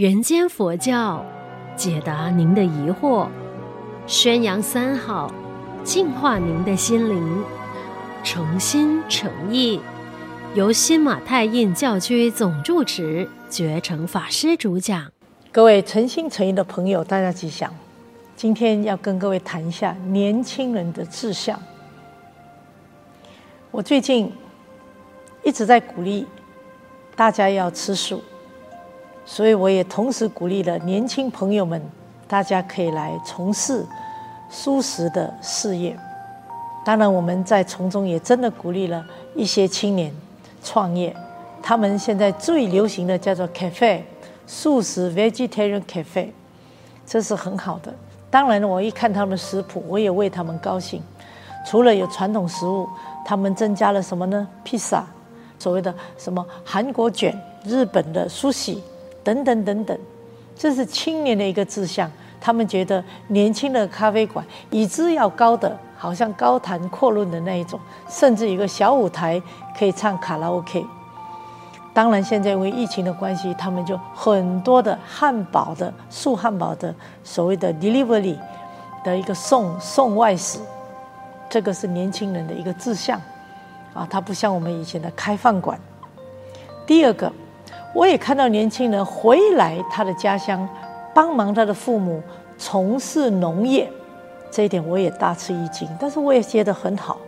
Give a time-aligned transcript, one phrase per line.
[0.00, 1.22] 人间佛教，
[1.76, 3.28] 解答您的疑惑，
[4.06, 5.30] 宣扬三好，
[5.84, 7.44] 净化您的心灵，
[8.24, 9.78] 诚心诚意，
[10.54, 15.12] 由新马泰印教区总住持觉诚法师主讲。
[15.52, 17.70] 各位诚心诚意的朋友，大家吉祥。
[18.34, 21.60] 今天要跟各位谈一下年轻人的志向。
[23.70, 24.32] 我最近
[25.44, 26.26] 一直在鼓励
[27.14, 28.24] 大家要吃素。
[29.24, 31.80] 所以我也同时鼓励了年轻朋友们，
[32.26, 33.86] 大家可以来从事
[34.48, 35.96] 素食的事业。
[36.84, 40.12] 当然，我们在从中也真的鼓励了一些青年
[40.64, 41.14] 创业。
[41.62, 44.00] 他们现在最流行的叫做 cafe，
[44.46, 46.30] 素食 vegetarian cafe，
[47.06, 47.94] 这是很好的。
[48.30, 51.02] 当然，我一看他们的食谱，我也为他们高兴。
[51.66, 52.88] 除了有传统食物，
[53.24, 54.48] 他们增加了什么呢？
[54.64, 55.04] 披萨，
[55.58, 58.82] 所谓的什么韩国卷、日本的苏洗。
[59.22, 59.98] 等等等等，
[60.56, 62.10] 这是青年的一个志向。
[62.42, 69.38] 他们觉得年轻的咖啡馆椅子要高的，好像高谈阔论的那一种，甚至有个小舞台
[69.78, 70.82] 可以唱卡拉 OK。
[71.92, 78.38] 当然，现在因为疫情的关系，他们就很多的汉堡的素汉堡的所谓的 delivery
[79.04, 80.60] 的一个送送外食，
[81.50, 83.20] 这个是年轻人的一个志向
[83.92, 85.78] 啊，它不像我们以前的开饭馆。
[86.86, 87.30] 第二个。
[87.92, 90.68] 我也看到年轻人回来他的家乡，
[91.12, 92.22] 帮忙他的父母
[92.56, 93.90] 从事农业，
[94.50, 95.88] 这一点我也大吃一惊。
[95.98, 97.18] 但是我也觉得很好。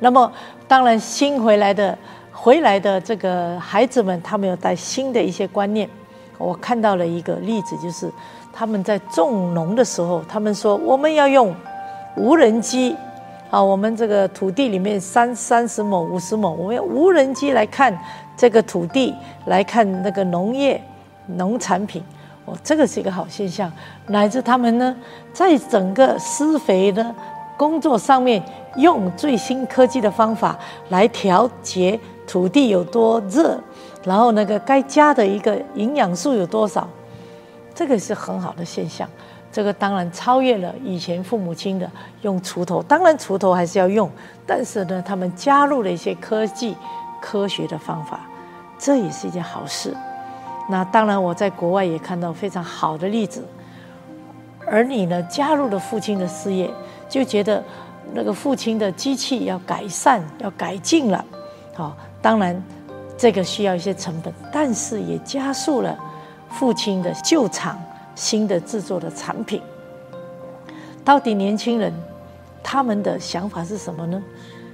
[0.00, 0.32] 那么，
[0.66, 1.96] 当然新回来的
[2.32, 5.88] 回来的这个孩子们，他们有带新的一些观念。
[6.38, 8.10] 我看到了一个例子，就是
[8.52, 11.54] 他们在种农的时候，他们说我们要用
[12.16, 12.96] 无人机。
[13.50, 17.92] 啊，我们这个土地里面三三十亩、五十亩，我们用无人机来看
[18.36, 19.12] 这个土地，
[19.46, 20.80] 来看那个农业、
[21.26, 22.00] 农产品，
[22.44, 23.70] 哦，这个是一个好现象。
[24.06, 24.96] 乃至他们呢，
[25.32, 27.12] 在整个施肥的
[27.58, 28.40] 工作上面，
[28.76, 30.56] 用最新科技的方法
[30.90, 33.58] 来调节土地有多热，
[34.04, 36.88] 然后那个该加的一个营养素有多少，
[37.74, 39.08] 这个是很好的现象。
[39.52, 41.90] 这个当然超越了以前父母亲的
[42.22, 44.08] 用锄头，当然锄头还是要用，
[44.46, 46.76] 但是呢，他们加入了一些科技、
[47.20, 48.20] 科学的方法，
[48.78, 49.92] 这也是一件好事。
[50.68, 53.44] 那当然，我在国外也看到非常好的例子，
[54.64, 56.70] 而你呢，加入了父亲的事业，
[57.08, 57.64] 就觉得
[58.12, 61.24] 那个父亲的机器要改善、要改进了。
[61.74, 62.62] 好，当然
[63.18, 65.98] 这个需要一些成本，但是也加速了
[66.50, 67.76] 父亲的旧厂。
[68.14, 69.60] 新的制作的产品，
[71.04, 71.92] 到底年轻人
[72.62, 74.22] 他们的想法是什么呢？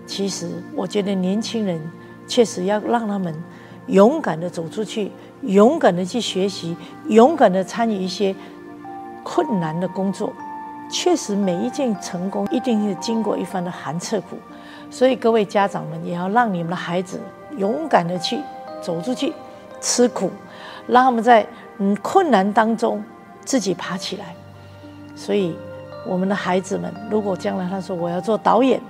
[0.06, 1.80] 其实，我觉得年轻人
[2.28, 3.34] 确实要让他们
[3.86, 5.10] 勇敢的走出去，
[5.42, 6.76] 勇敢的去学习，
[7.08, 8.34] 勇敢的参与一些
[9.24, 10.32] 困难的工作。
[10.88, 14.36] 确实，每一件成功一定是经过一番的寒彻骨。
[14.88, 17.20] 所以，各位家长们也要让你们的孩子
[17.56, 18.38] 勇敢的去
[18.80, 19.32] 走出去，
[19.80, 20.30] 吃苦，
[20.86, 21.44] 让他们在
[21.78, 23.02] 嗯困难当中。
[23.46, 24.34] 自己爬起来，
[25.14, 25.56] 所以
[26.04, 28.80] 我们的孩子们，如果将来他说我要做导演，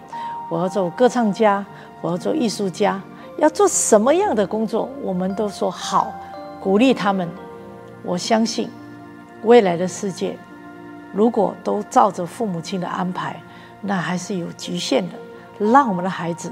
[0.50, 1.64] 我要做歌唱家，
[2.00, 2.98] 我要做艺术家，
[3.36, 6.10] 要做什么样的工作，我们都说好，
[6.58, 7.28] 鼓励他们。
[8.02, 8.70] 我相信
[9.42, 10.36] 未来的世界，
[11.12, 13.38] 如果都照着父母亲的安排，
[13.82, 15.14] 那还是有局限的。
[15.58, 16.50] 让我们的孩子，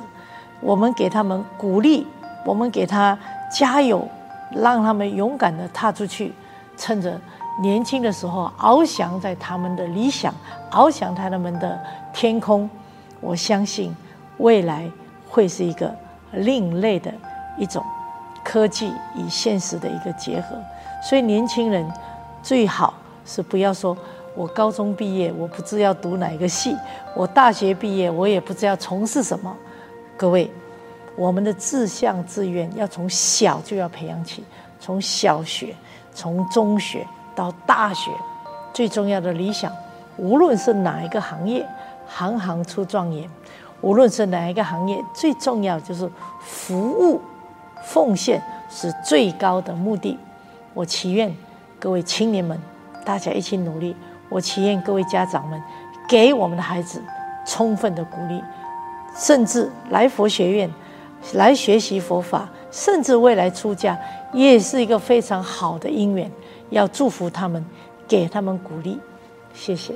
[0.60, 2.06] 我们给他们鼓励，
[2.44, 3.18] 我们给他
[3.50, 4.06] 加油，
[4.50, 6.34] 让他们勇敢地踏出去，
[6.76, 7.18] 趁着。
[7.62, 10.34] 年轻的时候，翱翔在他们的理想，
[10.70, 11.78] 翱翔在他们的
[12.12, 12.68] 天空。
[13.20, 13.94] 我相信
[14.38, 14.90] 未来
[15.28, 15.94] 会是一个
[16.32, 17.12] 另类的
[17.56, 17.82] 一种
[18.44, 20.56] 科技与现实的一个结合。
[21.02, 21.88] 所以，年轻人
[22.42, 22.94] 最好
[23.24, 23.96] 是不要说
[24.34, 26.74] “我高中毕业，我不知要读哪个系；
[27.14, 29.56] 我大学毕业，我也不知要从事什么。”
[30.18, 30.50] 各位，
[31.16, 34.44] 我们的志向、志愿要从小就要培养起，
[34.80, 35.74] 从小学，
[36.12, 37.06] 从中学。
[37.34, 38.10] 到大学，
[38.72, 39.72] 最重要的理想，
[40.16, 41.66] 无论是哪一个行业，
[42.06, 43.26] 行行出状元；
[43.80, 46.10] 无论是哪一个行业，最重要就是
[46.40, 47.20] 服务、
[47.82, 50.18] 奉献是最高的目的。
[50.72, 51.34] 我祈愿
[51.78, 52.58] 各位青年们，
[53.04, 53.96] 大家一起努力。
[54.30, 55.62] 我祈愿各位家长们，
[56.08, 57.00] 给我们的孩子
[57.46, 58.42] 充分的鼓励，
[59.16, 60.68] 甚至来佛学院
[61.34, 63.96] 来学习佛法，甚至未来出家，
[64.32, 66.28] 也是一个非常好的因缘。
[66.74, 67.64] 要祝福他们，
[68.08, 68.98] 给他们鼓励，
[69.54, 69.94] 谢谢。